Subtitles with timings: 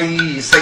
[0.00, 0.61] 要先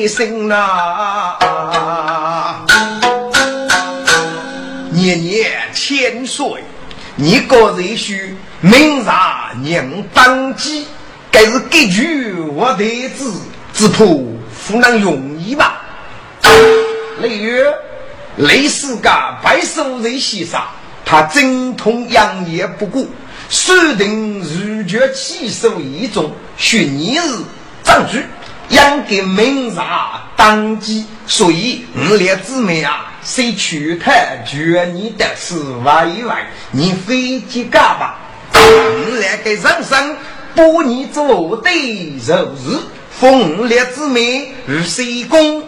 [0.00, 1.36] 迷在心呐，
[4.90, 6.64] 年年千岁，
[7.16, 8.34] 你个人须。
[8.62, 10.86] 明察人当机，
[11.30, 13.32] 该是各具我的子，
[13.72, 15.80] 只怕不能容易吧？
[17.20, 17.62] 例如，
[18.36, 20.60] 雷世家白手人先生，
[21.04, 23.08] 他精通养业不顾，
[23.48, 27.22] 设定如绝起手一种，学你是
[27.82, 28.26] 证据，
[28.70, 38.18] 应给明察当机，所以我俩姊妹啊，谁去太绝你的是外外，你飞机干吧？
[38.54, 40.16] 我来给人生
[40.54, 42.78] 把你做对肉日，
[43.10, 45.62] 奉烈之命如水公，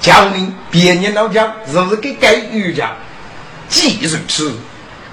[0.00, 2.90] 教你别年老将，若是给该余家。
[3.68, 4.52] 既如此，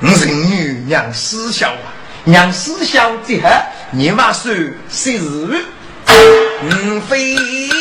[0.02, 3.50] 我是女娘思想啊，娘思想之后，
[3.92, 4.52] 你妈说
[4.90, 5.64] 谁日？
[6.64, 7.36] 无非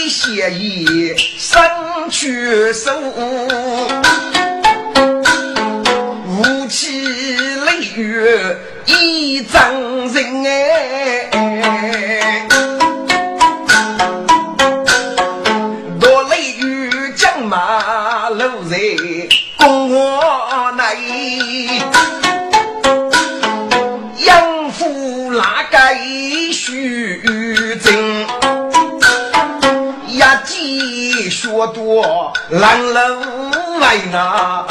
[0.09, 1.63] 邪意，生
[2.11, 2.91] 去手，
[6.27, 7.37] 无气
[7.67, 8.59] 泪月。
[8.87, 9.73] 一丈
[10.13, 11.31] 人哎，
[31.45, 32.33] 学多。
[32.49, 33.19] 烂了
[33.79, 34.65] 外那。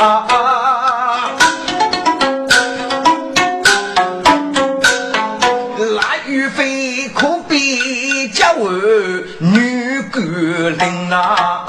[10.70, 11.66] 人呐，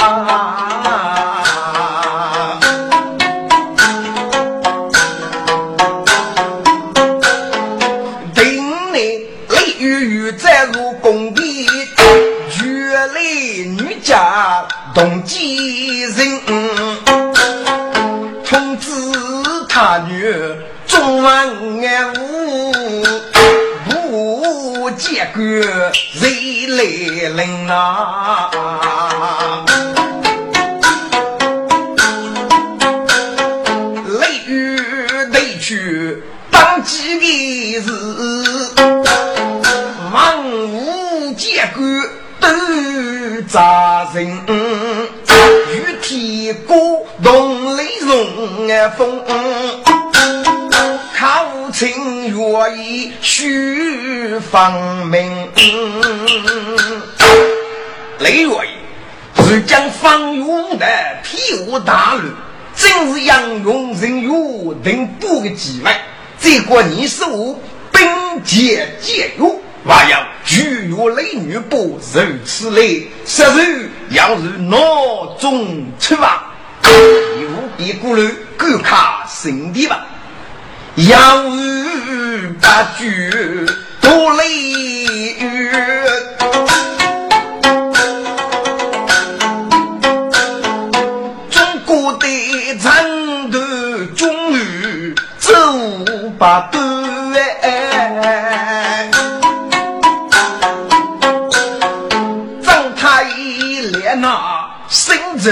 [8.34, 8.44] 等
[8.92, 9.84] 你雷雨
[10.28, 11.44] 雨再入宫殿，
[12.50, 13.20] 绝来
[13.76, 14.64] 女家。
[14.94, 16.40] 同几人，
[18.46, 18.92] 通知
[19.68, 20.32] 他女
[20.86, 22.12] 中晚安
[23.84, 26.84] 不见个谁来
[27.28, 29.03] 人啊？
[43.54, 48.26] 扎人，雨天过冬雷容
[48.96, 49.22] 风。
[51.16, 55.48] 靠情愿意须方明，
[58.18, 58.50] 雷月
[59.46, 60.86] 是将方勇的
[61.22, 62.28] 替我大路，
[62.74, 65.92] 正是杨勇人有等不的机会。
[66.38, 67.56] 再过你是我
[67.92, 69.46] 兵节节约，
[69.86, 72.00] 还要拒绝雷女不如
[72.44, 73.60] 此类，实属
[74.10, 74.78] 要是脑
[75.38, 76.42] 中出发，
[76.82, 78.98] 你务必顾虑观看
[79.28, 80.06] 圣地吧。
[80.96, 83.30] 养育八句
[84.00, 84.48] 多雷
[85.38, 85.70] 雨，
[91.50, 93.58] 中国的战斗
[94.16, 95.52] 终于走
[96.38, 96.83] 把端，
[105.44, 105.50] 走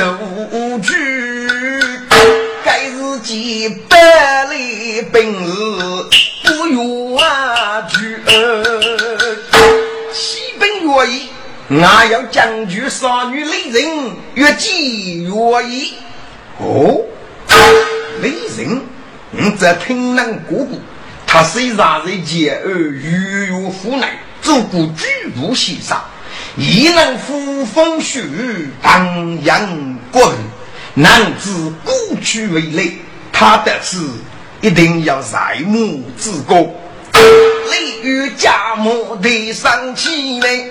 [0.79, 0.95] 句，
[2.65, 5.03] 该是几百里。
[5.13, 5.53] 本事
[6.45, 7.21] 不远
[7.91, 8.23] 去，
[10.15, 11.29] 西本愿意，
[11.85, 15.31] 俺要将军杀女雷人，越计越
[15.69, 15.93] 意。
[16.59, 17.03] 哦，
[18.23, 18.81] 雷人，
[19.31, 20.79] 你这听难过过，
[21.27, 24.09] 他虽然在奸恶鱼肉腐烂，
[24.41, 25.99] 做过举步先生，
[26.57, 30.33] 亦能呼风雪雨，荡阳国
[30.95, 32.93] 难自过去为累，
[33.33, 33.99] 他的是。
[34.61, 36.57] 一定要在母之国，
[37.69, 40.71] 雷雨家母的生气嘞，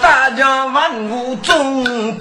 [0.00, 2.16] 大家万物总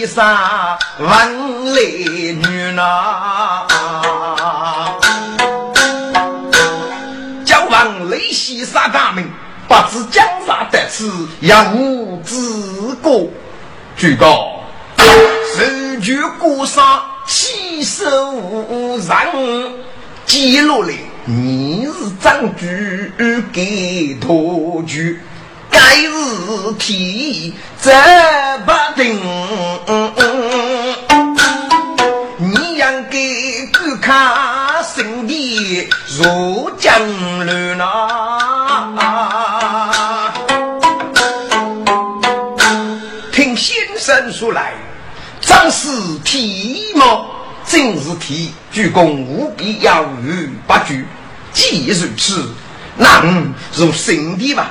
[0.00, 3.66] 清西沙万雷女呐。
[8.32, 9.30] 西沙大名，
[9.68, 13.28] 不知江山得此，也无资格。
[13.96, 14.62] 举高，
[14.96, 19.72] 手举国杀，气手无人，
[20.24, 20.92] 记录了
[21.26, 23.12] 你是张举
[23.52, 25.20] 给托举，
[25.80, 27.90] 该是天责
[28.66, 29.18] 不定。
[32.36, 35.88] 你应给观看圣地
[36.18, 36.92] 入江
[37.46, 38.98] 乱呐。
[44.32, 44.72] 出来，
[45.40, 45.88] 张氏
[46.24, 47.26] 体貌
[47.66, 51.06] 真是体，鞠躬务必要与不举。
[51.52, 52.54] 既如此，
[52.96, 53.22] 那
[53.74, 54.70] 如圣地吧。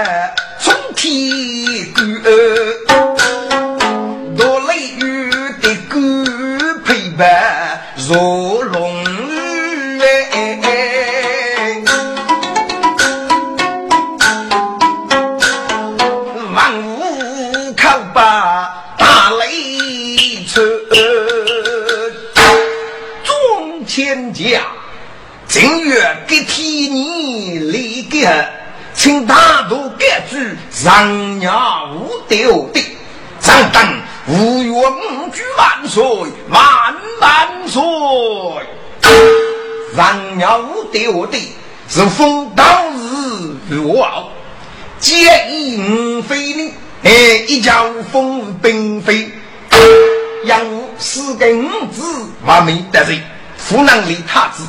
[53.91, 54.63] 湖南李太子，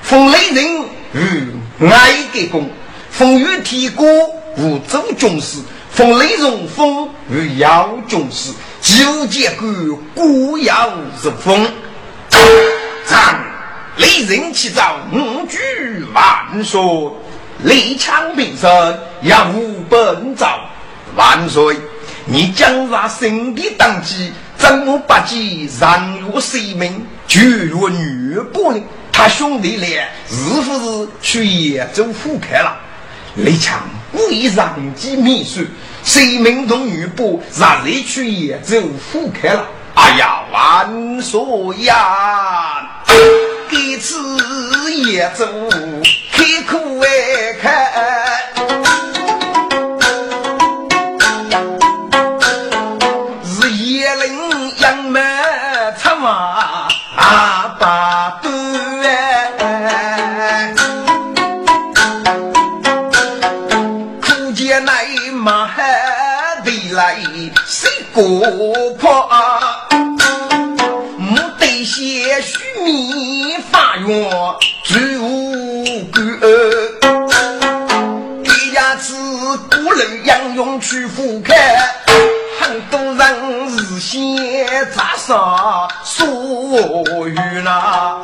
[0.00, 0.64] 封雷人
[1.12, 2.70] 与爱给公。
[3.10, 4.06] 封于天歌，
[4.56, 5.58] 无州军师；
[5.90, 8.50] 封雷荣风，与姚军师。
[8.80, 9.66] 九节歌，
[10.14, 10.90] 孤摇
[11.22, 11.70] 如风。
[13.98, 15.58] 雷人起早，五句
[16.14, 16.80] 万岁；
[17.64, 20.58] 雷枪平声，也无本朝
[21.14, 21.76] 万岁。
[22.24, 28.82] 你将在圣帝当机，怎么不记人若性命，就若女不呢？
[29.10, 32.76] 他兄弟俩是不是去野州赴开了？
[33.36, 35.64] 雷强故意让机秘书，
[36.04, 38.76] 谁命同女部让雷去也走
[39.10, 39.66] 复开了。
[39.94, 41.40] 哎呀，万岁
[41.84, 43.02] 呀！
[43.70, 45.46] 这次也走
[46.32, 47.70] 开苦哎开，
[86.72, 88.22] 所遇那。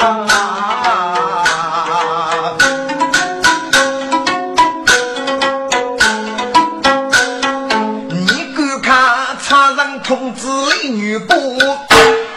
[10.04, 11.58] 童子雷女不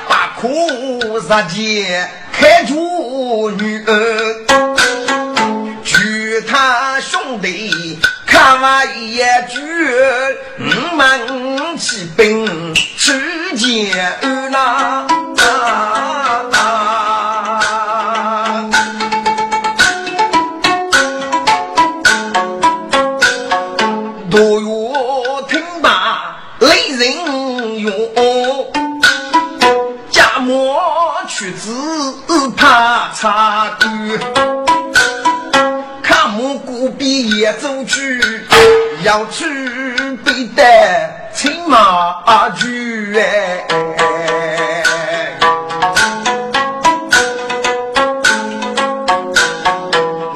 [0.09, 0.49] 把苦
[1.17, 1.21] 日
[1.53, 4.35] 间开除女儿，
[5.81, 9.61] 娶他兄弟看完一句，
[10.59, 15.10] 五门起兵去见儿呐。
[33.21, 33.87] 插队，
[36.01, 38.19] 看蘑菇毕业走去，
[39.03, 39.45] 要去
[40.25, 40.63] 背的
[41.31, 43.63] 青马驹哎，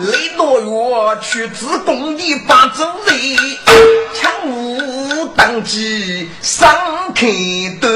[0.01, 3.36] 雷多月去自宫的八州人，
[4.13, 6.70] 枪无当机上
[7.15, 7.25] 开
[7.82, 7.92] 端，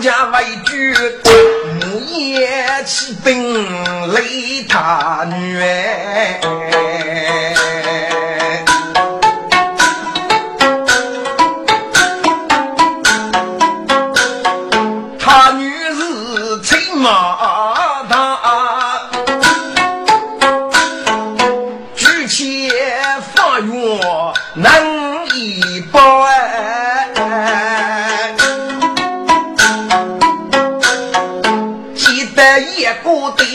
[0.00, 0.72] 家为主，
[1.80, 2.08] 母。
[2.18, 3.54] 夜起兵
[4.12, 5.62] 擂他女，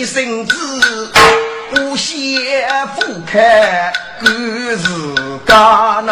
[0.06, 1.12] 身子
[1.78, 4.28] 无限俯瞰，各
[4.76, 6.10] 自家那。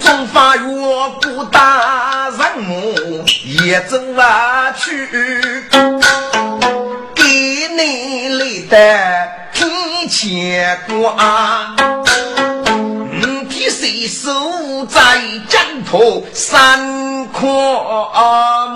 [0.00, 0.64] 中法院
[1.20, 3.24] 不打人母
[3.62, 5.06] 也走啊去，
[7.14, 7.22] 给
[7.76, 11.91] 你来的提前挂。
[14.06, 17.48] 守在江头三块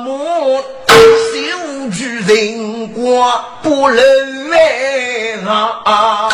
[0.04, 6.28] 木，修举人国不能为啊！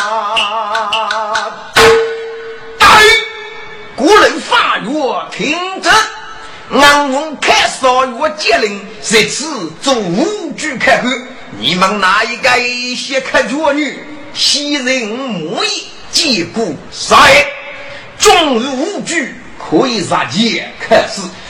[2.79, 3.03] 哎，
[3.95, 4.91] 古人法院
[5.31, 5.89] 听着，
[6.71, 11.09] 俺们开少月接令，这次做五举开后，
[11.59, 12.49] 你们哪一个
[12.95, 13.99] 先开绝女？
[14.33, 17.17] 袭人母意，借故杀。
[18.23, 20.71] 终日无惧，可以杀剑。
[20.79, 20.95] 可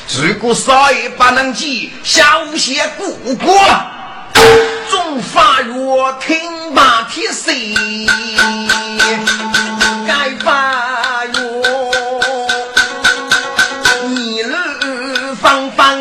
[0.07, 2.23] 是如果少爷不能接，小
[2.57, 3.53] 些过过。
[4.89, 5.75] 众法院
[6.19, 7.51] 听罢天色，
[10.07, 11.35] 该法院
[14.09, 15.95] 你路方方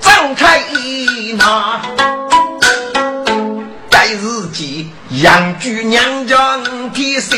[0.00, 0.62] 张开
[1.36, 1.82] 那，
[3.90, 6.58] 该日记养居娘家
[6.94, 7.36] 天色。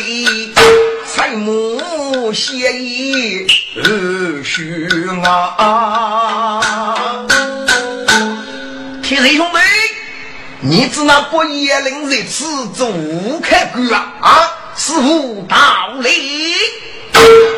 [1.14, 4.88] 财母协议二许
[5.58, 6.58] 啊！
[9.02, 9.58] 天水兄弟，
[10.62, 12.90] 你知那不夜令日此做
[13.42, 14.08] 开官啊？
[14.22, 15.56] 啊，师傅到
[16.00, 16.10] 来！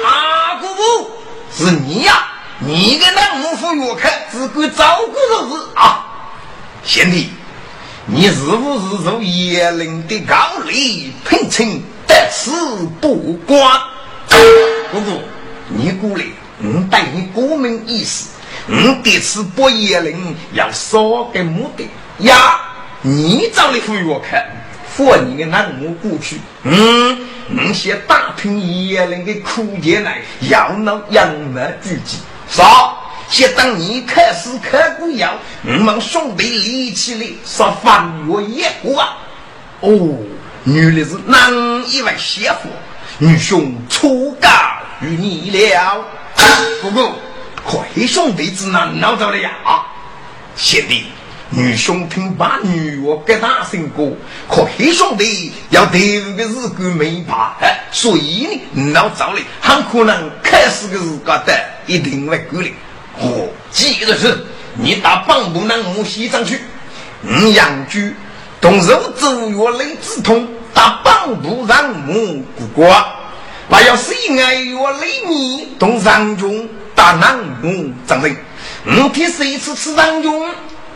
[0.04, 0.82] 阿姑姑，
[1.56, 2.26] 是你呀？
[2.58, 6.04] 你跟那五府岳客只管照顾着事啊！
[6.82, 7.30] 贤弟，
[8.06, 11.84] 你是不是受叶灵的高丽聘请？
[12.14, 12.52] 得此
[13.00, 13.58] 不光，
[14.92, 15.20] 姑姑，
[15.66, 16.24] 你过来，
[16.62, 18.30] 我带你过门意思，
[18.68, 22.60] 我这次不夜令要少个目的呀。
[23.02, 24.46] 你找的副药看，
[24.88, 26.38] 扶你的南木过去。
[26.62, 27.18] 嗯，
[27.48, 32.18] 我先打听叶灵的苦节来，要闹养门聚集。
[32.48, 32.94] 啥？
[33.28, 39.02] 先等你开始开过药，我们兄弟立起来，说翻越一过。
[39.80, 40.16] 哦。
[40.64, 41.50] 原来是哪
[41.86, 42.70] 一位媳妇？
[43.18, 46.02] 女兄出嫁于你了。
[46.80, 47.14] 不过，
[47.64, 49.50] 可黑兄弟子哪闹着了呀？
[50.56, 51.04] 贤弟，
[51.50, 54.16] 女兄听把女娃给大声过，
[54.48, 57.54] 快兄弟要对个日子没怕，
[57.92, 61.52] 所以呢闹着了，很可能开始的日觉的
[61.86, 62.70] 一定会过来。
[63.18, 66.58] 我，记得是，你到帮部那我西上去，
[67.22, 67.98] 嗯，养猪。
[68.60, 72.86] 同肉走月雷之痛，打帮部让母不过，
[73.70, 78.36] 还要谁爱月雷你同上军打南母张人，
[78.86, 80.30] 五天谁次吃上军，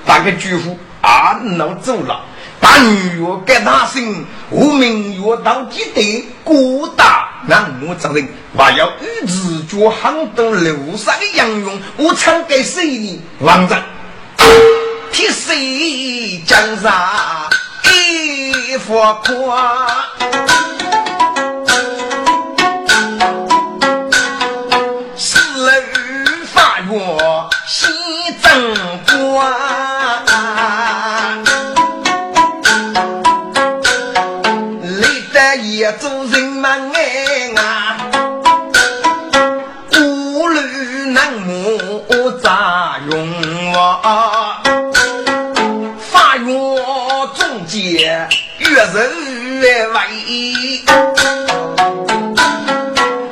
[0.04, 2.20] 打个巨户啊，闹走了，
[2.60, 13.22] 把女月给大声，无名月到几代，孤打南母张人，还要与自觉杭州楼上的杨勇，我唱给谁呢？
[13.40, 13.82] 王章。
[15.10, 16.92] 替谁江山
[18.68, 19.00] 一幅
[19.46, 20.67] 画？
[48.84, 50.84] 人越为，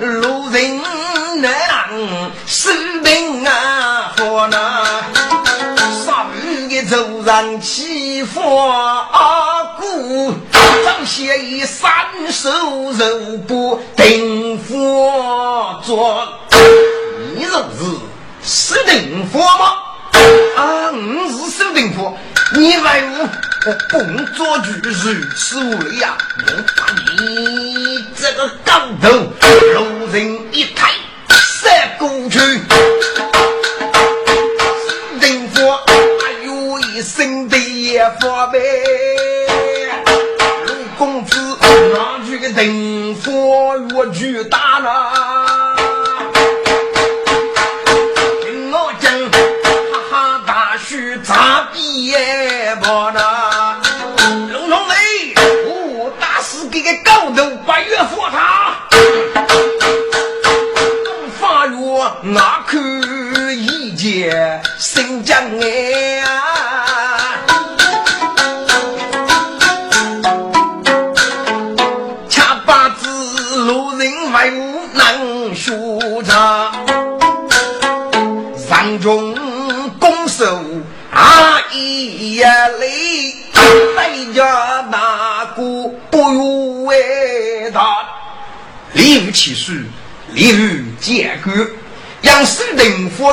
[0.00, 0.80] 路人
[1.40, 1.52] 难
[2.46, 4.84] 生病啊，何那
[6.04, 10.34] 杀人的仇人欺负啊姑。
[11.04, 11.88] 写一三
[12.30, 16.26] 手肉不定佛做，
[17.36, 17.54] 你就是
[18.42, 19.76] 守定佛吗？
[20.56, 22.12] 啊，我是守定佛，
[22.54, 23.28] 你为我
[23.90, 24.92] 工作具如
[25.34, 26.16] 此无礼呀！
[26.38, 26.42] 我
[26.76, 26.86] 把
[27.18, 30.92] 你这个高头路人一抬，
[31.28, 31.68] 杀
[31.98, 32.38] 过去。
[32.38, 33.24] 守
[35.20, 38.60] 定佛，哎呦一声的也发呗。
[40.66, 41.36] 陆公子，
[41.92, 45.15] 拿去个灯火越巨大了。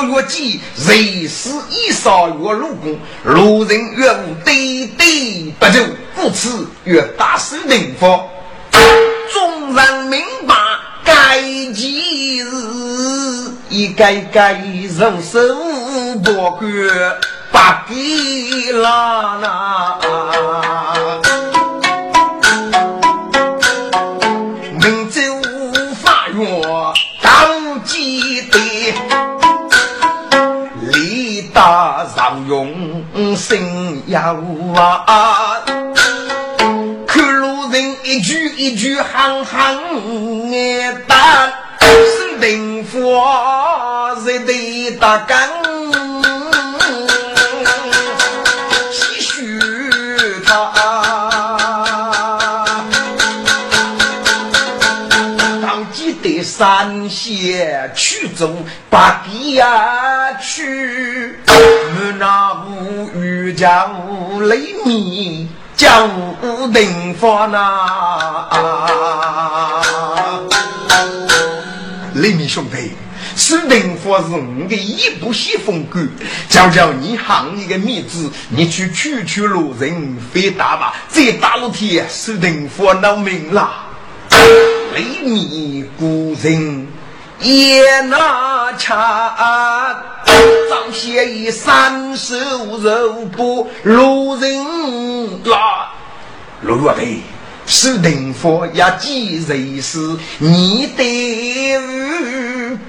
[0.00, 5.78] 佛越急，人死一杀越路公，路人越无对对不走，
[6.16, 8.28] 故此越大守定佛，
[9.32, 10.54] 众人明白。
[11.04, 11.38] 该
[11.74, 12.46] 几日，
[13.68, 15.38] 一该该人手
[16.24, 16.58] 不管，
[17.52, 19.98] 不给啦啦。
[33.44, 34.34] 心要
[34.74, 35.60] 啊。
[38.02, 41.46] 一句一句行行爱打，
[41.80, 45.36] 是定佛是得打根，
[48.92, 49.58] 唏嘘
[50.44, 50.48] 他。
[55.60, 58.54] 当记得三仙去走
[58.88, 61.38] 八地呀去，
[62.18, 65.48] 那无雨家无雷鸣。
[65.76, 67.88] 江湖定法呐，
[72.14, 72.92] 雷鸣兄弟，
[73.34, 76.06] 是定法是我的一部戏风格。
[76.48, 83.86] 叫叫你行一个面子，你去区区路人飞大吧，这大路天是定法闹命啦。
[84.94, 86.86] 雷鸣古人
[87.44, 88.98] 也拿枪。
[90.70, 92.34] 张写一三手
[92.80, 94.50] 肉不路人
[95.44, 95.90] 拉，
[96.62, 97.22] 路月的
[97.66, 99.98] 是定佛也几人事，
[100.38, 101.78] 你得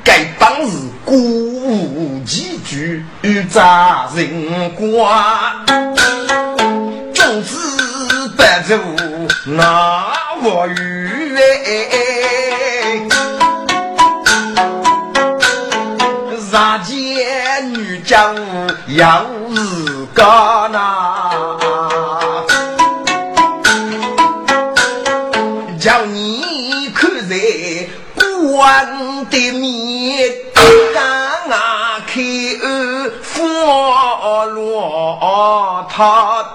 [0.04, 0.72] 该当是
[1.04, 3.06] 古无几句
[3.50, 5.56] 杂人瓜，
[7.14, 7.56] 总之
[8.36, 8.78] 不走
[9.46, 10.08] 那
[10.42, 12.35] 我与哎，
[18.06, 18.36] 将
[18.96, 21.32] 要日干呐，
[25.82, 27.36] 叫你看在
[28.16, 30.32] 官的面，
[30.94, 31.02] 干
[31.50, 32.22] 啊开
[33.24, 36.46] 佛罗他，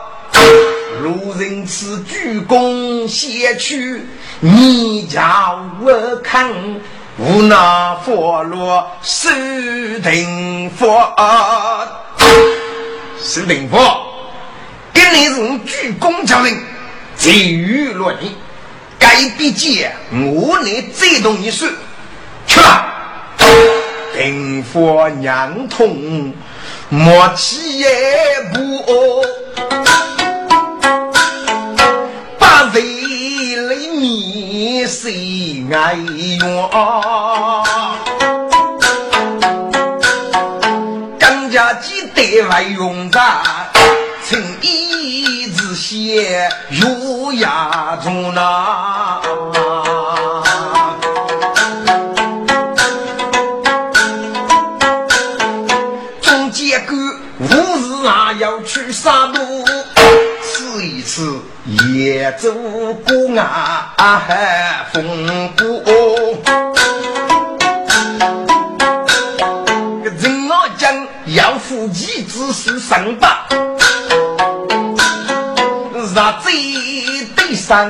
[1.02, 4.06] 路人此鞠躬谢去，
[4.38, 6.48] 你叫我看。
[7.20, 11.06] 无那佛罗是定佛，
[13.22, 13.78] 是定佛，
[14.94, 16.58] 给你用鞠躬叫人，
[17.18, 18.34] 给予论你，
[18.98, 21.68] 该笔记我来再动一说，
[22.46, 22.86] 去吧。
[24.14, 26.32] 定佛娘痛，
[26.88, 27.86] 莫气也
[28.54, 29.22] 不，
[32.38, 32.99] 把贼
[35.72, 36.38] 哀怨，
[41.18, 43.20] 更家几得为勇者，
[44.28, 46.24] 情义之心
[46.70, 49.20] 有压住呐。
[56.20, 56.96] 中间个
[57.38, 57.46] 武
[57.78, 59.38] 士啊，要去杀戮，
[60.42, 61.40] 试一试。
[61.70, 62.50] 也走
[63.06, 63.94] 过啊
[64.92, 65.66] 风波。
[70.18, 73.46] 人我讲要夫妻之事上吧，
[75.94, 76.16] 日子
[77.36, 77.88] 得上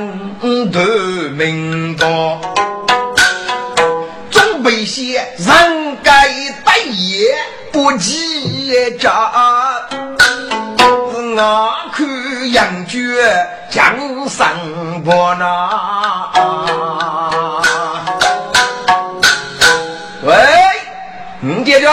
[0.71, 0.79] 头
[1.31, 2.39] 名堂，
[4.29, 6.29] 总被些人该
[6.63, 7.35] 大业
[7.71, 9.11] 不计较。
[11.33, 12.99] 我看杨觉
[13.69, 14.53] 江山
[15.01, 16.29] 不那，
[20.23, 20.35] 喂，
[21.43, 21.87] 吴姐姐，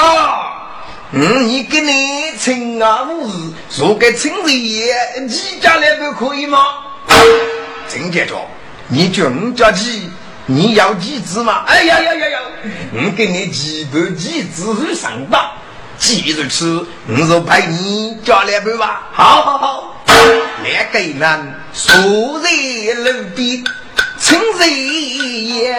[1.12, 3.30] 嗯，你跟你陈阿五
[3.70, 6.58] 说个陈子爷，你家来不可以吗？
[7.88, 8.34] 陈姐姐，
[8.88, 10.10] 你叫我家鸡，
[10.46, 11.62] 你要几只吗？
[11.68, 12.38] 哎呀呀呀呀，
[12.92, 15.48] 我给你几盘几只上当。
[15.98, 19.08] 记着吃，我就陪你加两杯吧。
[19.12, 19.94] 好好好，
[20.62, 22.48] 两个人坐在
[22.94, 23.64] 路边，
[24.18, 25.76] 亲热也，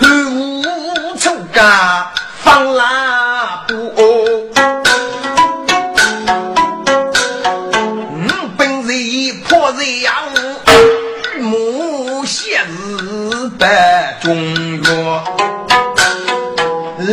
[0.00, 2.10] 无出家
[2.42, 3.74] 放拉布。
[8.26, 8.88] 我本是
[9.48, 10.14] 破人样，
[11.40, 12.64] 母先
[13.30, 13.93] 是白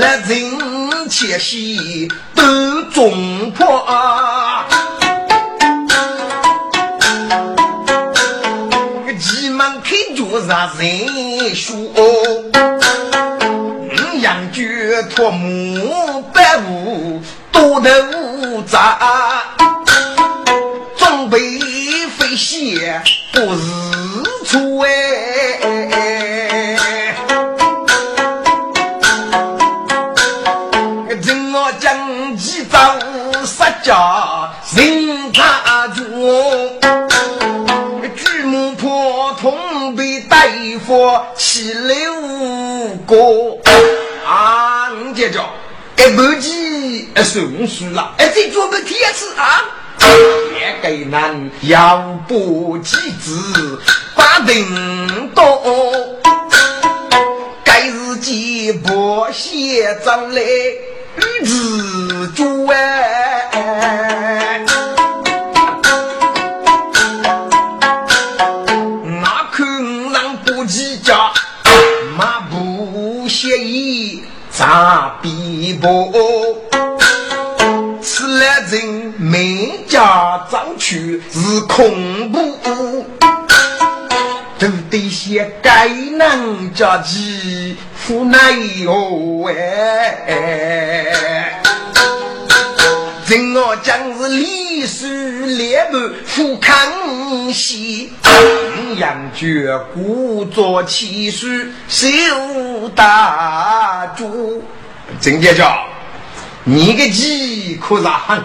[0.02, 3.86] 来人切西都中破，
[9.20, 11.78] 急忙开脚让人说，
[14.22, 17.88] 杨觉托木百物多头
[18.68, 18.98] 扎，
[20.98, 21.38] 准备
[22.18, 23.00] 飞鞋
[23.34, 23.62] 不是
[41.02, 42.14] 夫起六
[43.08, 43.16] 个
[44.24, 44.92] 啊！
[45.04, 45.40] 你姐姐，
[45.98, 49.66] 哎，不急，哎，送书了，哎，再做个天子啊！
[50.54, 53.82] 也给难，要不几子
[54.16, 55.44] 把定多，
[57.64, 60.42] 该日记不写章来。
[61.44, 64.64] 自主哎，
[75.22, 76.58] 比不？
[78.02, 82.58] 此来人每家张去是恐怖，
[84.58, 87.76] 都得些该能家鸡。
[88.10, 88.52] 无奈
[88.84, 89.54] 哟哎，
[93.28, 98.12] 人我将是历史列满富康熙，
[98.98, 102.08] 杨觉故作气势受
[102.96, 104.64] 大主。
[105.20, 105.84] 郑家家，
[106.64, 108.44] 你个鸡可是很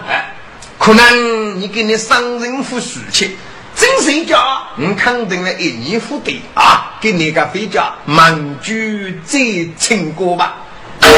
[0.77, 3.31] 可能你给你商人府输钱。
[3.75, 4.39] 真谁家，
[4.75, 6.97] 我肯定了一年付的啊！
[6.99, 9.39] 给你个回家，满句再
[9.77, 10.55] 请过吧。
[11.01, 11.09] 哎，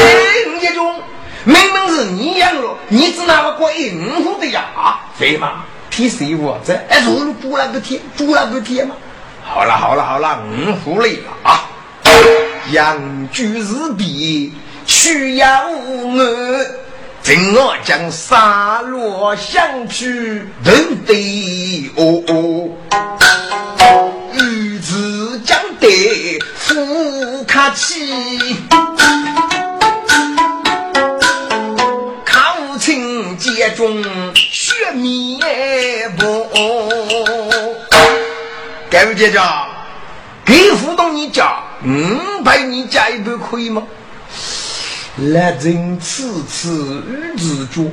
[0.54, 1.00] 吴家中，
[1.44, 4.62] 明明是你养了，你只拿了过一年付的呀？
[4.76, 5.64] 啊，对吗？
[5.88, 6.74] 替谁我这？
[6.90, 8.94] 哎，如了补了个贴，补了个贴吗？
[9.42, 11.64] 好了好了好了，五付累了啊！
[12.72, 14.52] 养居是比
[14.86, 16.66] 需要我。
[17.22, 20.72] 今我将沙罗相去都
[21.06, 22.24] 得哦
[23.78, 28.56] 哦，玉子将得富卡起，
[32.24, 34.02] 抗清节中
[34.34, 36.48] 血灭不？
[38.88, 39.38] 该位姐姐，
[40.44, 43.82] 给互动你家，五百你加一百可以吗？
[45.20, 47.92] 来人次次与自主，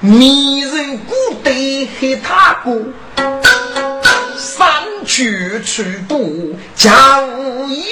[0.00, 2.82] 迷人孤对黑他哥，
[4.38, 7.86] 三去出步家无义，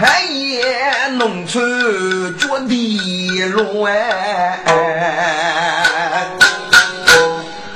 [0.00, 3.94] 黑夜农村脚地乱，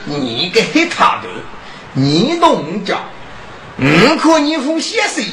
[0.07, 1.29] 你个黑他的，
[1.93, 2.97] 你农家。
[3.83, 5.25] 五可你父先生，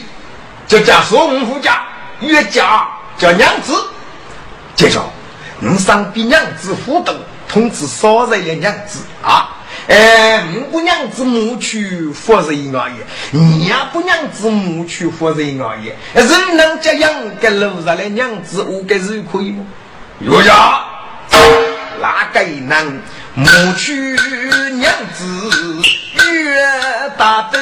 [0.67, 1.83] 就叫宋夫家，
[2.19, 3.73] 岳家叫娘子。
[4.75, 5.01] 接着，
[5.61, 7.15] 我上比娘子互动，
[7.47, 9.49] 通知所有的娘子啊，
[9.87, 12.93] 哎，不娘子母娶夫人而已，
[13.31, 15.91] 你呀不娘子母娶夫人而已。
[16.15, 19.65] 人能这样给楼上的娘子，我给是可以吗？
[20.19, 20.83] 岳家，
[22.01, 23.01] 哪个能
[23.35, 23.45] 母
[23.77, 24.17] 去
[24.73, 25.51] 娘子
[26.31, 26.61] 越
[27.17, 27.59] 大德？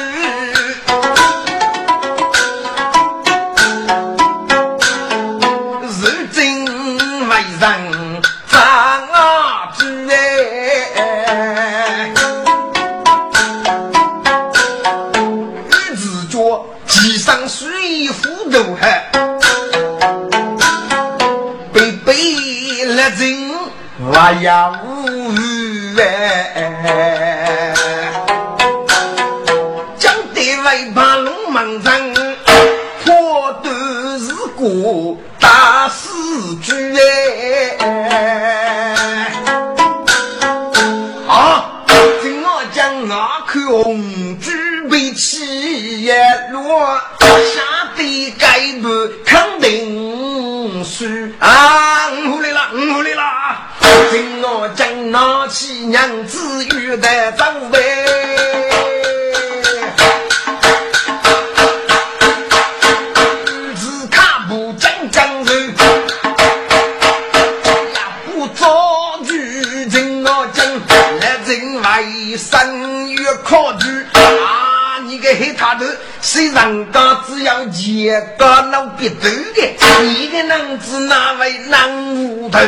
[78.18, 82.58] 一个老鼻头的，你的男子哪位男无头？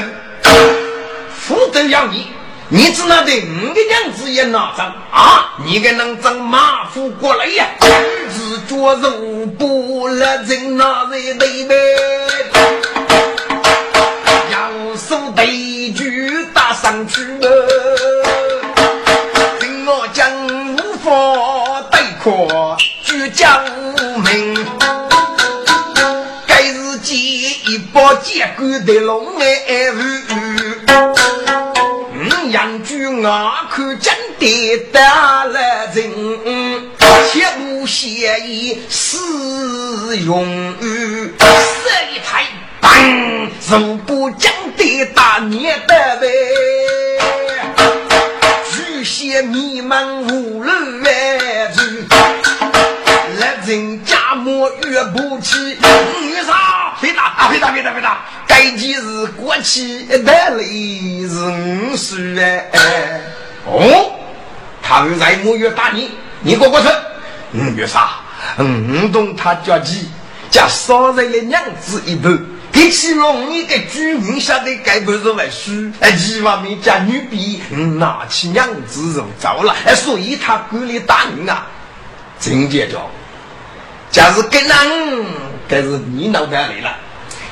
[1.49, 2.29] 不都要你，
[2.69, 5.57] 你只拿的五个娘子也拿上啊！
[5.67, 7.67] 你个能挣马虎过来呀？
[7.81, 11.75] 日脚肉不了人那人对呗？
[14.53, 17.69] 要手对举打上去了，
[27.92, 29.44] 把结棍的龙哎！
[32.50, 35.61] 杨举啊，看真的大了
[35.94, 36.90] 人，
[37.31, 39.16] 切勿邪意使
[40.24, 40.44] 用
[40.81, 41.44] 语，这
[42.12, 42.44] 一台
[42.81, 42.90] 棒，
[43.70, 46.29] 如不将的大年的呗，
[48.72, 50.70] 巨蟹迷茫无路
[51.05, 51.83] 外走，
[53.38, 55.57] 来人家莫越不起，
[56.20, 56.80] 女啥？
[57.01, 58.21] 别打啊，别打，别打，别打！
[58.47, 62.37] 该几日过期的礼是五十
[62.73, 63.21] 哎。
[63.67, 64.13] 哦，
[64.83, 66.11] 他们在莫越打你，
[66.41, 66.89] 你过过去。
[67.55, 68.11] 五月啥？
[68.59, 70.09] 五懂他叫鸡，
[70.51, 72.39] 加少人的娘子一半。
[72.73, 77.61] 给起容易给居民下的该不是为输，哎，几万名家女婢
[77.99, 81.67] 拿起娘子肉糟了，哎，所以他管理打人啊。
[82.39, 83.11] 真结交，
[84.11, 85.27] 假是跟人，
[85.68, 86.96] 该是你脑袋来了。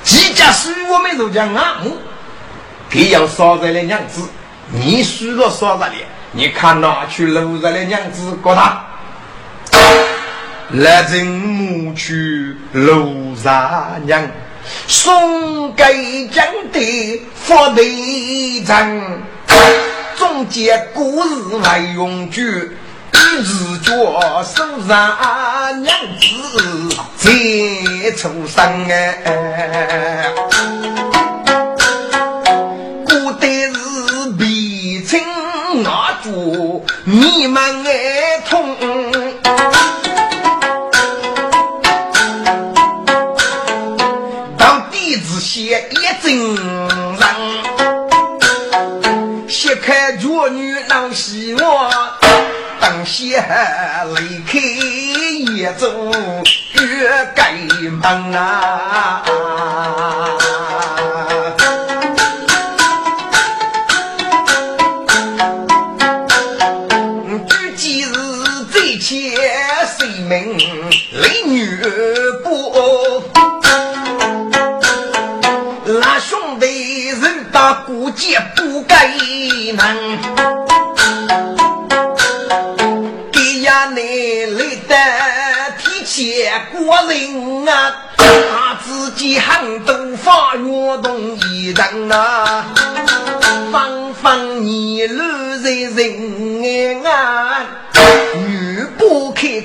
[0.02, 1.76] 几家输我们都讲啊，
[2.90, 4.22] 给要少在的娘子，
[4.72, 5.94] 你输了少在的，
[6.32, 8.84] 你看哪去搂着的娘子过他？
[10.70, 14.28] 来人母去楼上娘，
[14.86, 19.00] 送给江的福地长，
[20.16, 22.42] 总结故事来永久。
[23.20, 24.96] 日脚手上
[25.82, 26.26] 娘子
[27.16, 27.30] 在
[28.16, 30.32] 出生哎，
[33.04, 35.20] 古代是皮青
[35.84, 38.76] 阿主你们爱痛，
[44.56, 46.56] 当弟子写一针
[47.18, 47.28] 上，
[49.48, 52.07] 掀开脚女闹希望。
[53.08, 53.42] 当先
[54.16, 54.58] 离开
[55.54, 56.12] 也走
[56.74, 57.54] 越该
[58.02, 59.24] 忙啊！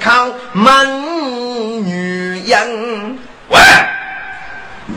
[0.03, 3.17] 不开口问女人。
[3.47, 3.59] 喂，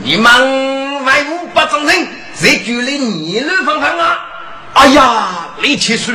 [0.03, 4.25] 你们外务不忠人，谁举了你路方方啊？
[4.73, 6.11] 哎呀，李七叔，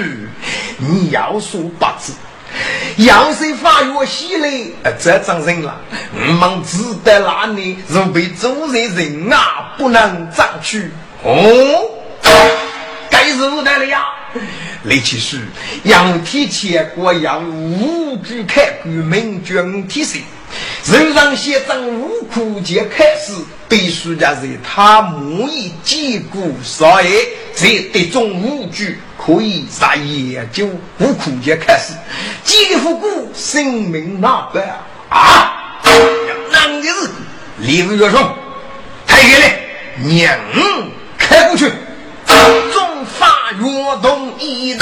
[0.77, 2.13] 你要说八字，
[2.99, 5.75] 要是发月喜嘞，这张人了，
[6.15, 10.91] 我们只得那里若被众人人啊，不能长去。
[11.23, 11.91] 哦，
[13.11, 14.05] 该是无奈了呀。
[14.85, 15.37] 李七叔，
[15.85, 20.21] 仰天千国，仰无惧开国，明君天神。
[20.87, 23.33] 人上先生无苦节开始，
[23.69, 30.69] 必须家在他母以坚固少爷，才得中无惧，可以杀研究
[30.99, 31.95] 无苦节开始，
[32.45, 34.63] 肩负过性命那般
[35.09, 35.81] 啊！
[36.51, 37.11] 难的是
[37.59, 38.37] 李文月说
[39.07, 39.61] ：“抬起来，
[40.05, 40.37] 娘
[41.17, 41.71] 开过去，
[43.05, 43.65] 法月
[44.03, 44.81] 动一人。”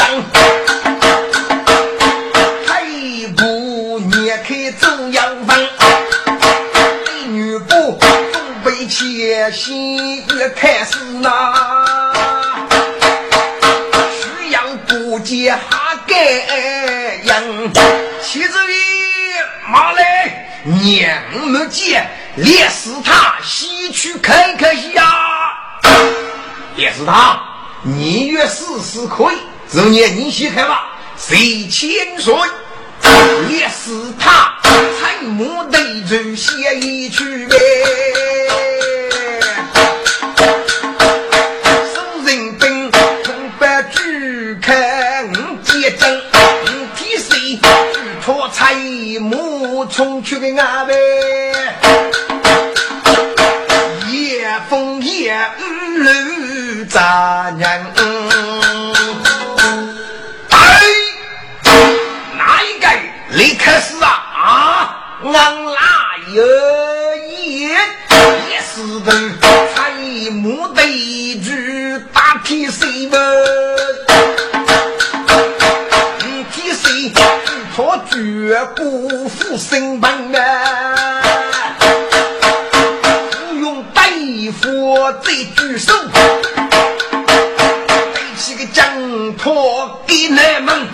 [8.89, 11.55] 前心月开始呐，
[14.11, 16.17] 需要不接哈盖
[17.23, 17.73] 应，
[18.21, 18.59] 妻子的
[19.69, 25.05] 马来娘没见，烈士他西去看看呀。
[26.75, 27.41] 烈士他，
[27.83, 31.89] 你月试试可以，昨年你先看吧，谁千
[32.19, 32.35] 岁？
[33.49, 37.57] 烈士他，才木对着写一曲呗。
[49.93, 50.95] 冲去的阿妹，
[76.53, 77.13] 皮谁
[77.77, 78.01] 么？
[78.11, 78.17] 绝
[78.77, 81.23] 不负身本啊！
[83.49, 84.03] 不用大
[84.61, 85.93] 夫再举手，
[88.13, 88.85] 背起个江
[89.37, 90.87] 托给难们，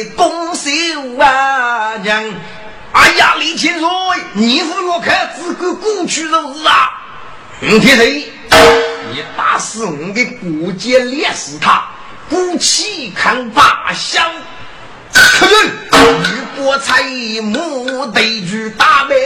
[0.00, 0.70] 杀谁攻守
[1.22, 2.24] 啊娘？
[2.92, 3.88] 哎呀，李青瑞，
[4.32, 6.90] 你是我看只个过去的事啊！
[7.60, 8.32] 你听谁？
[9.12, 11.84] 你打死我的骨节烈死他，
[12.28, 14.24] 骨气看八乡。
[15.12, 17.02] 可是女国才
[17.42, 19.16] 母对住大呗。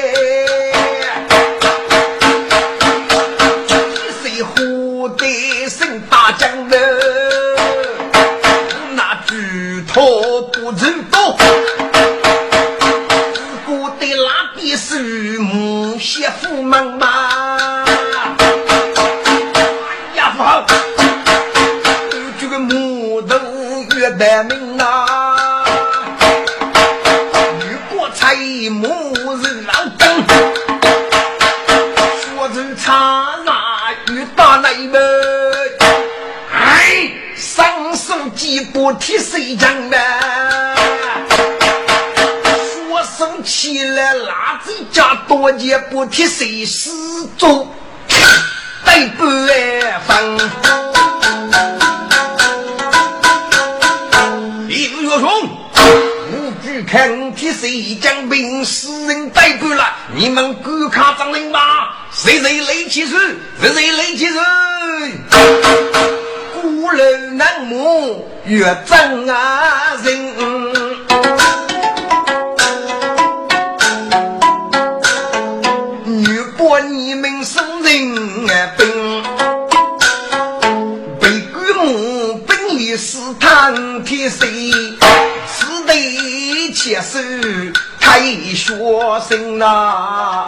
[38.85, 39.97] 不提谁讲呢？
[42.87, 46.91] 说生气了，拉子家多年不提谁失
[47.39, 47.67] 足，
[48.85, 49.25] 对不
[50.07, 50.37] 分。
[54.69, 55.49] 李月雄，
[56.35, 61.59] 无惧看替谁将兵，死人逮捕了，你们敢看张人吗？
[62.13, 63.17] 谁谁雷起手？
[63.63, 64.35] 谁谁雷起手？
[66.85, 70.35] 古人难母越真啊人，
[76.05, 78.37] 女播你们生人
[78.77, 79.23] 兵，
[81.19, 84.71] 被鬼母本也是贪天谁，
[85.57, 87.19] 只得接受
[87.99, 88.21] 太
[88.55, 88.75] 学
[89.27, 90.47] 生呐。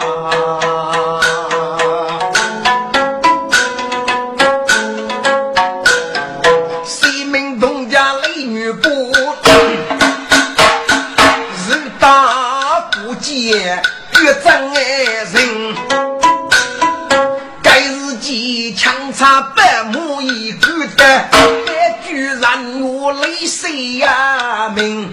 [20.96, 21.70] 该日
[22.04, 25.12] 记强插百亩一个的，居然我泪水呀明。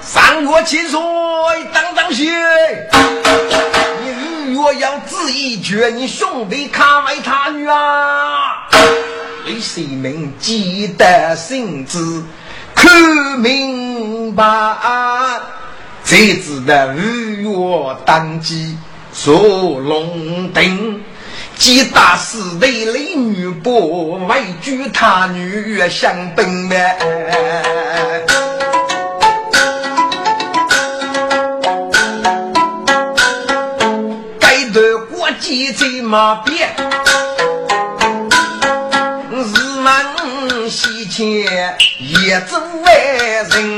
[0.00, 0.98] 三月七岁
[1.72, 2.32] 当当雪，
[4.02, 8.68] 你若要自意绝，你兄弟看为他女啊！
[9.44, 12.22] 泪水明记得心知
[12.74, 12.90] 看
[13.38, 14.44] 明白，
[16.04, 18.78] 才知道五月当季
[19.12, 21.00] 坐龙灯，
[21.58, 26.96] 几大师的雷女伯为举他女相奔咩？
[35.40, 36.68] 几在马边，
[39.30, 40.04] 日晚
[40.68, 41.28] 西前
[41.98, 42.92] 夜做外
[43.48, 43.77] 人，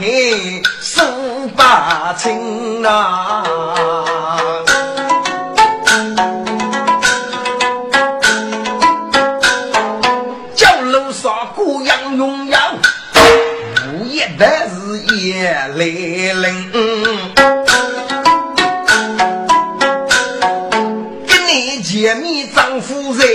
[0.00, 1.02] 人害数
[1.54, 3.44] 八清啊！
[14.38, 14.76] 但是
[15.16, 16.70] 夜来临，
[21.26, 23.26] 跟你见面丈夫在，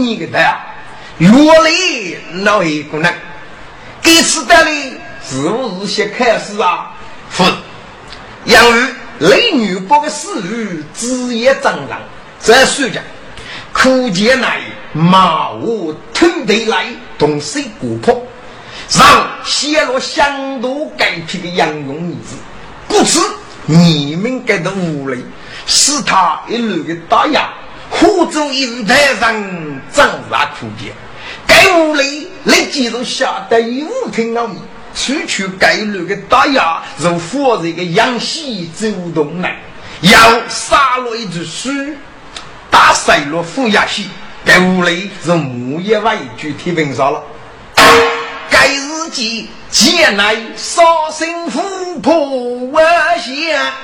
[0.00, 0.38] 七年的
[1.18, 1.70] 原来
[2.42, 3.14] 老一个人。
[4.00, 4.92] 这次的嘞，
[5.28, 6.92] 是不是先开始啊？
[7.30, 7.42] 是，
[8.44, 12.00] 因为雷女伯的死于职业蟑螂，
[12.38, 13.02] 在暑假，
[13.74, 14.60] 苦见来
[14.94, 16.86] 马无土地来
[17.18, 18.26] 动手过坡，
[18.90, 22.36] 让泄露相多该批的杨勇女子，
[22.88, 23.20] 故此
[23.66, 25.18] 你们该的无雷，
[25.66, 27.50] 使他一路的打压，
[27.90, 29.34] 火中一台上
[29.92, 30.92] 张牙苦见。
[31.46, 34.58] 该屋里立即就吓得一无听到你，
[34.94, 39.60] 处处该路的打压，如火热的阳气走动来，
[40.00, 41.68] 要杀了一只鼠，
[42.70, 44.04] 打碎了虎牙血。
[44.44, 47.22] 该屋里是木叶外具体焚烧了。
[48.50, 50.82] 该日记前来杀
[51.12, 52.80] 生虎破我
[53.18, 53.74] 下，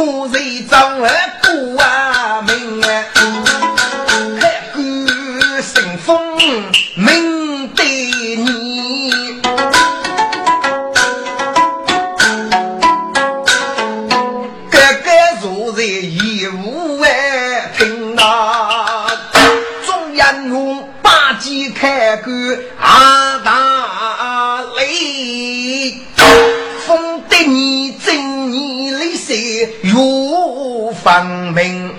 [0.00, 0.38] 我在
[0.70, 1.08] 张二
[1.42, 2.17] 过啊
[31.08, 31.90] 分明。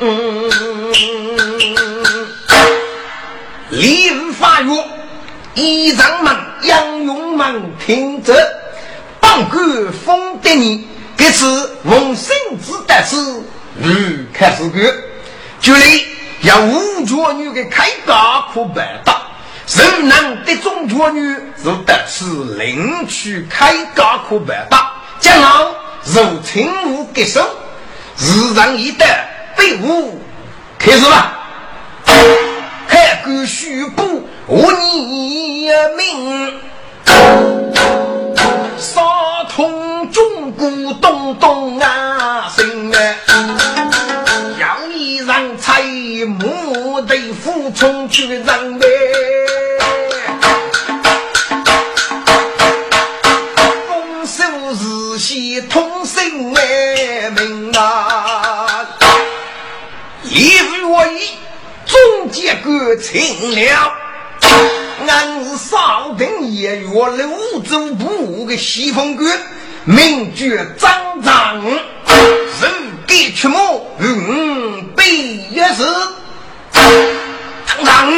[3.72, 4.86] 礼部发月，
[5.55, 8.36] 议长们、杨勇们听着，
[9.20, 10.88] 帮官封的你，
[11.18, 13.18] 这次奉圣旨得知，
[13.82, 13.91] 如
[14.32, 14.93] 开始个，
[15.60, 15.80] 就来
[16.41, 19.24] 要五角女的开高可办到，
[19.76, 21.20] 人能的中角女
[21.57, 25.49] 是得此领取开高可办到，将来
[26.05, 27.43] 如勤务给手，
[28.22, 29.06] 日上一得
[29.56, 30.20] 被吾
[30.78, 31.38] 开始吧。
[32.88, 36.60] 还敢虚布我你命，
[38.78, 39.02] 杀
[39.50, 42.50] 通中国东东啊！
[42.50, 42.98] 心啊，
[44.60, 48.88] 要你让财母得服从去人呗。
[62.70, 63.94] 个清了，
[65.08, 69.40] 俺是少平夜月六州部的西风官，
[69.86, 72.72] 名绝张张，人
[73.08, 73.56] 给出没，
[73.98, 75.18] 嗯，被
[75.52, 75.84] 也是。
[76.72, 78.14] 张张，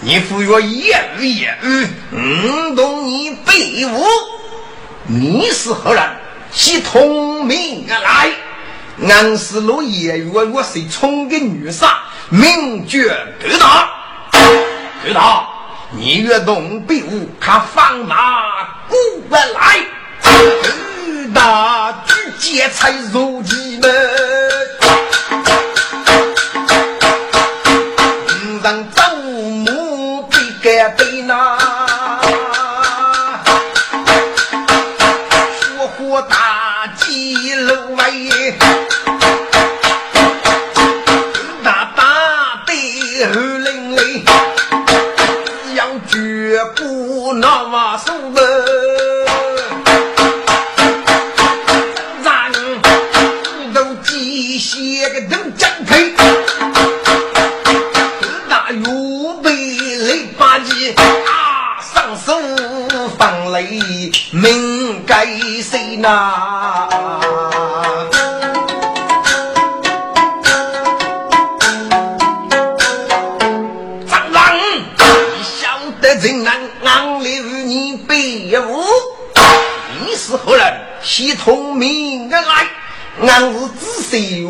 [0.00, 4.04] 你服药一日一日，嗯，懂你背武。
[5.06, 6.02] 你是何人？
[6.52, 8.30] 系通名而来。
[9.08, 13.08] 俺是落叶月，我是冲的女杀，名绝
[13.40, 13.90] 得大。
[15.02, 15.48] 得大，
[15.90, 18.42] 你越动背武，他放马
[18.88, 19.78] 过来。
[20.22, 23.90] 得大举劫财入鸡门。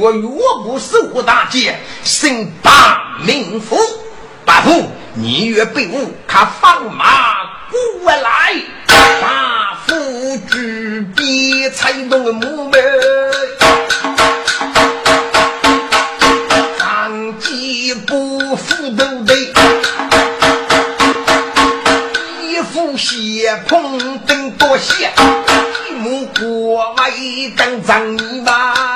[0.01, 0.29] 我岳
[0.65, 3.77] 不守大姐，姓大名府，
[4.47, 7.37] 大夫，你越背武，看放马。
[7.71, 8.55] 过来，
[8.87, 9.95] 大夫
[10.51, 12.83] 举笔才动木门，
[16.79, 19.35] 三几步斧头的，
[22.49, 25.13] 一副血碰灯多血，
[25.91, 27.13] 一目过外
[27.55, 28.90] 更脏泥巴。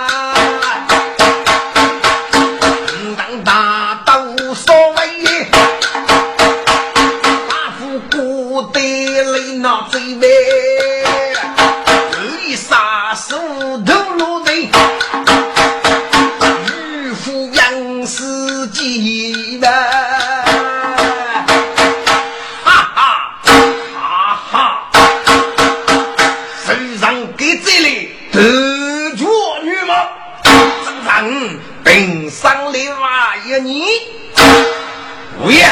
[35.43, 35.64] 五爷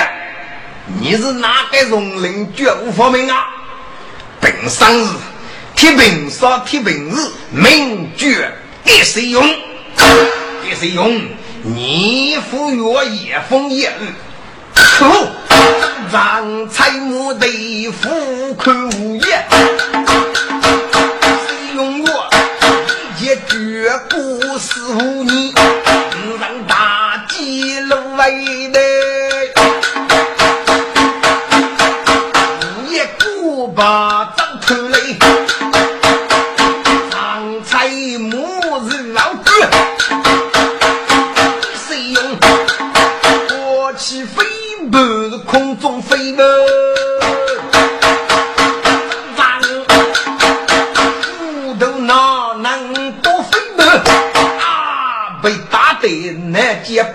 [1.01, 3.47] 你是哪个荣领绝无方面啊？
[4.41, 5.09] 本生日，
[5.77, 7.17] 贴平烧贴平日，
[7.51, 8.53] 名绝
[8.85, 9.43] 给谁用？
[10.65, 11.21] 给谁用？
[11.63, 14.13] 你服药也风也日，
[14.75, 15.07] 可
[16.13, 17.47] 让财木的
[17.93, 19.45] 富看无厌。
[21.47, 22.31] 谁用药？
[23.21, 24.81] 一绝不是
[25.25, 25.55] 你，
[26.41, 28.92] 让大吉楼为的。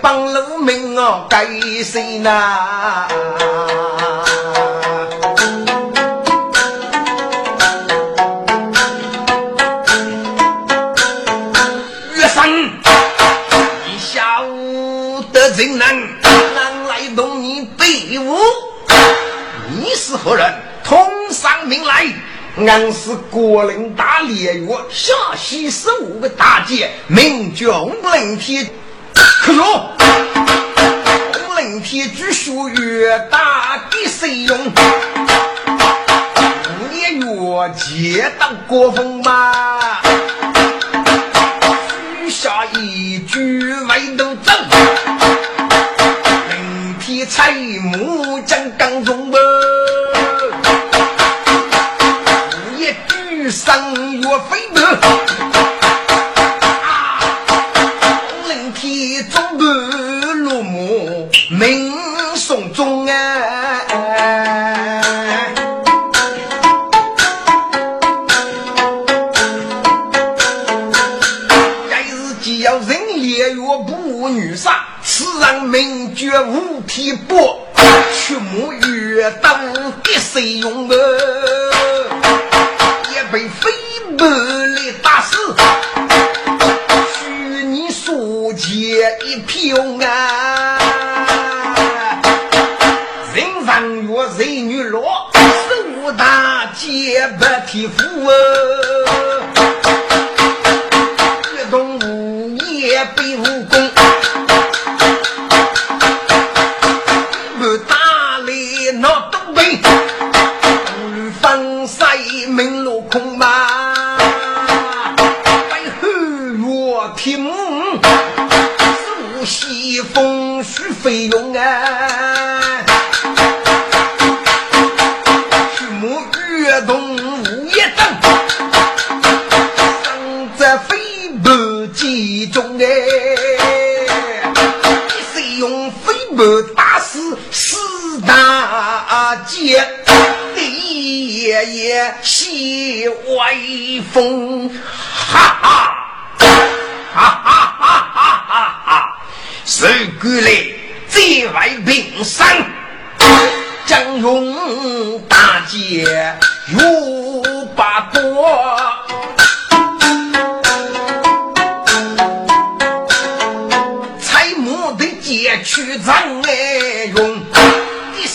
[0.00, 1.46] 膀露命哦，该
[1.82, 3.08] 谁呢？
[15.56, 15.96] 人难
[16.54, 18.38] 难来动你队伍，
[19.76, 20.54] 你是何人？
[20.84, 22.06] 通上名来，
[22.58, 28.70] 俺是国林大烈岳下西十五个大姐，名叫五灵天。
[29.42, 29.96] 可说
[31.34, 34.58] 五灵天据说越大给谁用？
[36.68, 40.00] 五年越接到国风吧，
[42.20, 44.52] 许下一句外头走。
[47.30, 49.38] 彩木将刚中吧，
[52.76, 53.92] 一举上
[54.22, 54.98] 岳飞的，
[76.98, 77.57] 一步。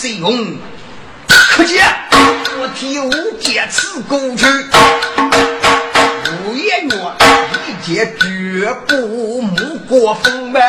[0.04, 0.58] 你是用？
[1.28, 1.82] 可见
[2.58, 4.44] 我替我借此过去，
[6.44, 6.90] 五爷月
[7.66, 10.60] 一见绝不目过风呗。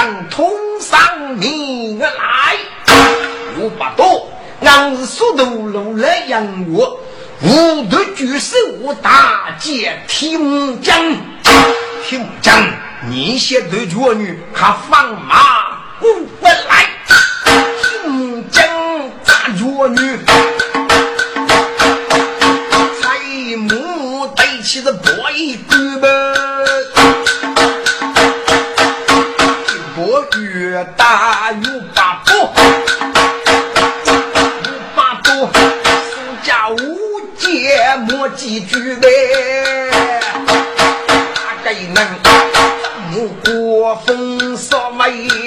[0.00, 2.08] 是无人通上命来，
[3.58, 4.30] 我不多，
[4.62, 6.98] 俺是速度路来养我，
[7.42, 8.56] 无头举手
[9.02, 10.96] 大捷听将，
[12.06, 12.56] 听将，
[13.10, 16.86] 你些德军女还放马不来？
[19.56, 19.98] 弱女，
[23.02, 26.08] 蔡母对起的波一句吧，
[38.50, 39.08] 一句呗。
[41.36, 42.04] 大概能
[43.12, 45.39] 目过风骚没？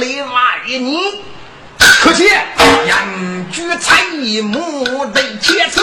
[0.00, 0.32] 俺来外
[0.66, 0.98] 你，
[1.76, 2.26] 可惜
[2.88, 4.02] 杨居才
[4.42, 5.82] 母的切齿，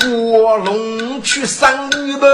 [0.00, 2.26] 是过龙去生女吧？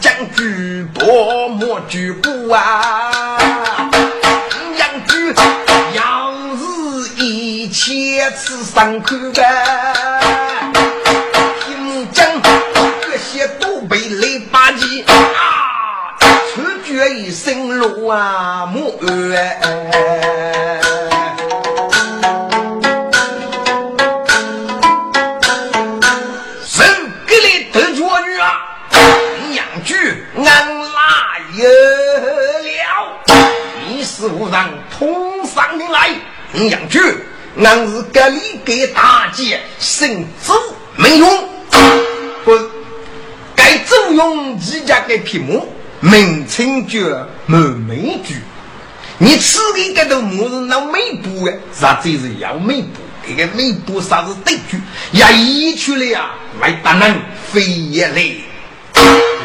[0.00, 3.40] 将举伯莫举步啊！
[4.76, 5.34] 杨居
[5.96, 9.91] 要是一切此生苦呗。
[18.12, 19.58] 啊，木哎！
[26.76, 26.78] 人
[27.26, 28.60] 给你得绝女啊，
[29.54, 29.94] 养猪
[30.36, 33.18] 俺哪有了？
[33.88, 36.10] 你是无人通上门来，
[36.68, 36.98] 养猪
[37.64, 40.52] 俺是给你给大姐生子
[40.96, 41.48] 没用，
[42.44, 42.52] 不。
[43.56, 45.72] 该租用自家给屏幕，
[46.02, 46.98] 名称叫
[47.46, 48.34] 满美句。
[49.18, 53.00] 你吃的这头馍是拿美布的，实在是要美布。
[53.24, 54.80] 这个美布啥子对句？
[55.12, 57.14] 呀，一出来呀，来大人
[57.52, 58.34] 飞也来，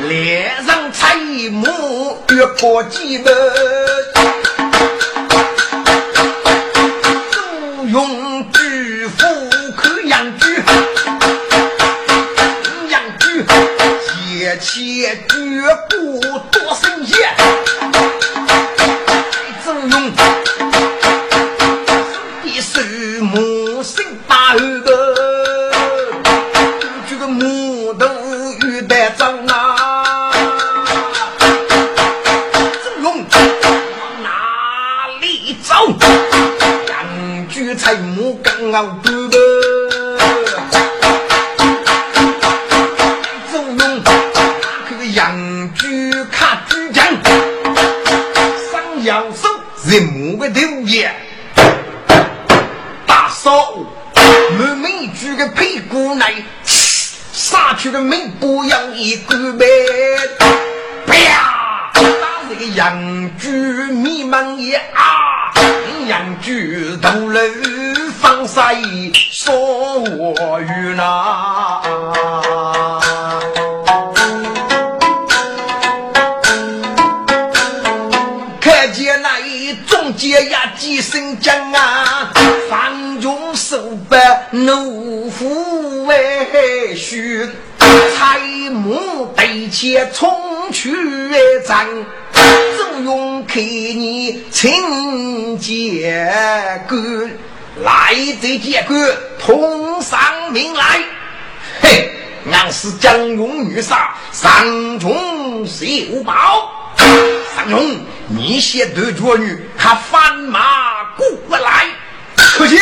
[0.09, 1.15] 脸上彩
[1.51, 3.31] 木越过几门。
[7.91, 9.25] 用巨斧
[9.77, 10.45] 看杨举，
[12.89, 13.45] 杨举
[14.39, 17.35] 借钱越过多生钱，
[19.65, 20.11] 正用
[22.43, 22.81] 一手
[23.21, 25.71] 木生大二个，
[27.09, 28.05] 这个木头
[28.67, 30.31] 玉带脏啊，
[32.83, 33.23] 正用往
[34.23, 34.27] 哪
[35.21, 35.73] 里走？
[37.77, 38.85] 才木刚熬
[57.77, 59.65] 去个美不要一个呗，
[61.05, 62.01] 啪，打
[62.49, 63.49] 这个杨菊
[63.91, 65.53] 密满也啊！
[66.07, 67.39] 杨举头楼
[68.19, 68.75] 放晒
[69.31, 69.53] 说
[69.99, 71.81] 我与那，
[78.59, 82.31] 看见那一中结呀几声将啊，
[82.69, 83.77] 方中手
[84.09, 84.17] 把
[84.51, 87.49] 怒虎为须，
[88.17, 88.39] 彩
[88.71, 90.91] 木对切冲去
[91.63, 91.85] 战。
[92.33, 96.19] 总用看你请结
[96.89, 97.31] 官，
[97.83, 98.99] 来这结官
[99.37, 100.99] 通上名来。
[101.79, 102.11] 嘿，
[102.51, 105.85] 俺是江勇女杀，上中秀
[106.25, 106.95] 宝。
[107.55, 107.97] 上中，
[108.29, 111.85] 你先对着女，他翻马过来。
[112.35, 112.79] 可惜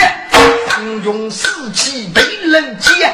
[0.69, 3.13] 上中士气被人劫，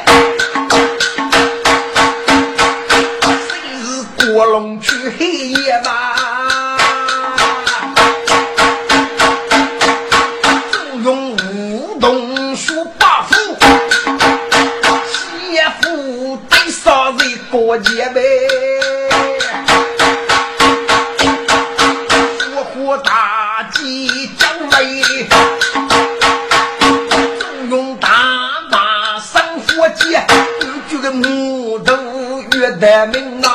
[4.30, 6.16] 卧龙去黑夜吧？
[17.50, 18.22] 过节呗，
[22.54, 24.82] 火火大吉将来，
[27.38, 28.08] 总用大
[28.70, 30.24] 马生火节，
[30.90, 31.94] 这个木头
[32.52, 33.48] 越得命呐，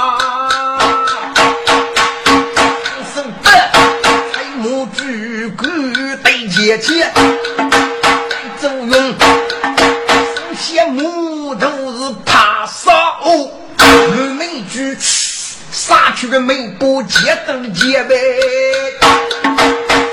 [6.77, 7.11] 对节节，
[8.59, 9.25] 总用手
[10.59, 13.19] 写木头是怕烧。
[13.19, 14.95] 我美句，
[15.71, 18.15] 杀去个美不接都接呗。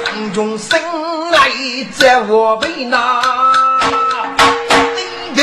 [0.06, 0.80] 当中生
[1.30, 1.50] 来
[1.98, 3.22] 在我背那，
[4.96, 5.42] 低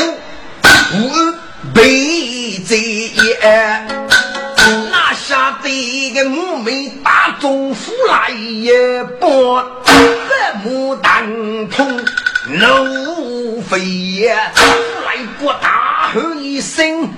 [0.94, 1.34] 我
[1.72, 3.71] 背这也，拿下
[6.22, 9.92] 的个木梅大中府来也不，这
[10.62, 12.00] 木当通
[12.46, 17.10] 怒飞也，来不大喝一声。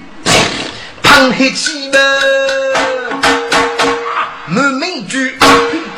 [1.03, 2.01] 上黑气门，
[4.49, 5.37] 满美句，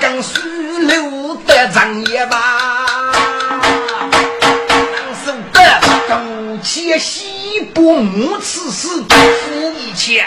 [0.00, 0.40] 刚输
[0.80, 3.12] 流的长夜吧。
[4.68, 10.26] 当手的勾起西部母此事付一钱，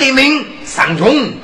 [0.00, 1.34] 将地名上中，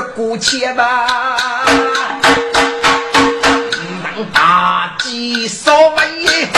[0.00, 1.06] 过千吧，
[4.02, 6.48] 当大吉少威，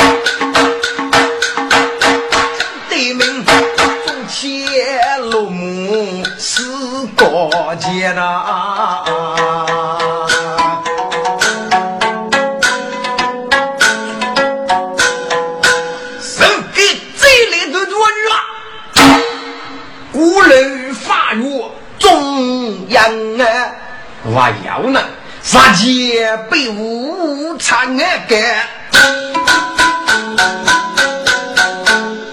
[25.68, 28.40] 杀劫被无常啊干，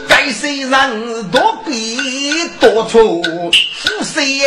[0.08, 3.22] 该谁人多比多错，
[3.84, 4.40] 负谁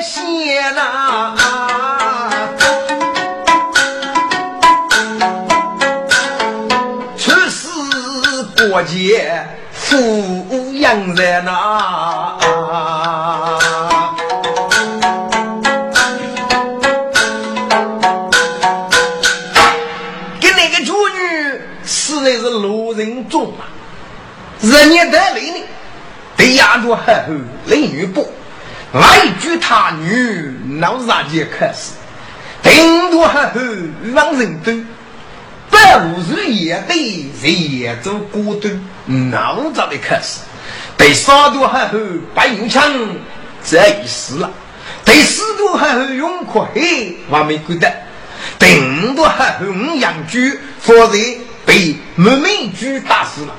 [0.00, 1.34] 先呐？
[7.18, 7.68] 出事
[8.68, 12.95] 过节富养人呐。
[24.66, 25.64] 日年得来呢，
[26.36, 27.24] 对丫头呵呵，
[27.66, 28.28] 雷女不，
[28.92, 31.92] 来举他女，闹啥节开始，
[32.64, 33.60] 顶多呵呵，
[34.12, 34.74] 让人多，
[35.70, 38.68] 半路日夜对，日夜做孤独，
[39.06, 40.40] 闹咋的开始，
[40.98, 41.98] 对少多呵呵，
[42.34, 42.92] 白用枪，
[43.64, 44.50] 这意思了，
[45.04, 47.88] 对四多呵呵，用可黑，我没觉得，
[48.58, 50.38] 顶多呵呵，五养猪，
[50.80, 51.16] 否则。
[51.66, 52.48] 被木门
[52.78, 53.52] 举打死了，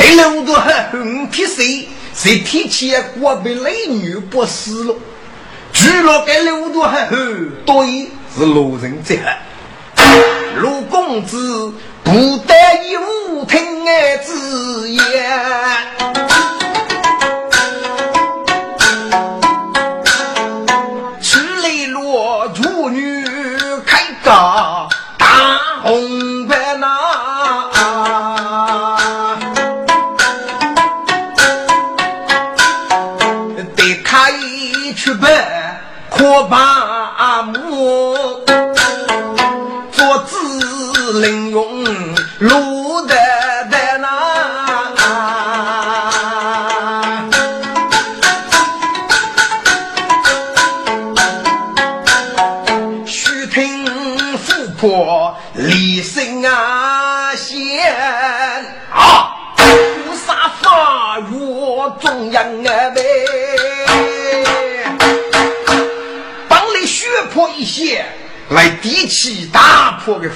[0.00, 1.86] 对路都还很贴谁？
[2.14, 4.94] 谁提起国被雷女不死了？
[5.74, 9.38] 除了该路都还很对，是路人在喊。
[10.56, 11.72] 陆公子
[12.02, 15.02] 不得已无听爱之言，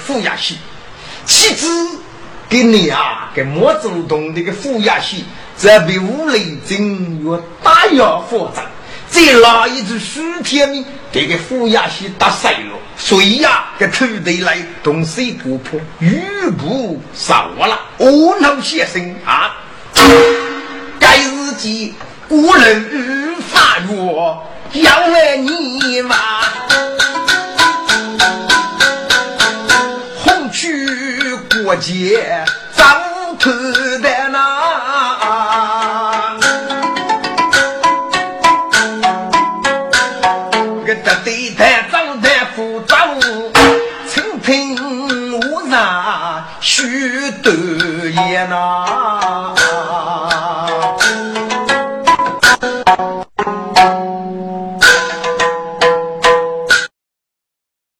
[0.05, 0.57] 负压系，
[1.25, 1.65] 岂知
[2.47, 5.25] 给你啊，给莫主动这个负压系，
[5.57, 7.99] 这被五雷震越打越
[8.29, 8.63] 复杂。
[9.11, 10.85] 这哪一只书天呢？
[11.11, 16.21] 这个负压系打碎了，所以呀，这土地来东西不破，雨
[16.57, 17.79] 不少了。
[17.97, 19.55] 我能先生啊，
[20.99, 21.93] 该日记
[22.27, 24.45] 古人发若。
[24.73, 26.17] 要来你嘛，
[31.75, 32.17] 过节
[32.73, 33.51] 长头
[34.01, 34.14] 的